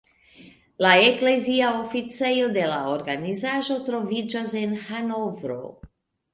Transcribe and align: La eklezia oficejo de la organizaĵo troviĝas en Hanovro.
La 0.85 0.93
eklezia 1.09 1.67
oficejo 1.81 2.49
de 2.57 2.65
la 2.73 2.81
organizaĵo 2.95 3.79
troviĝas 3.91 4.59
en 4.65 4.77
Hanovro. 4.89 5.63